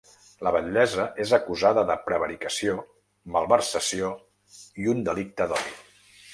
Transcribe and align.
La 0.45 0.51
batllessa 0.53 1.03
és 1.25 1.33
acusada 1.37 1.83
de 1.91 1.97
prevaricació, 2.07 2.79
malversació 3.37 4.13
i 4.85 4.93
un 4.97 5.09
delicte 5.11 5.51
d’odi. 5.53 5.79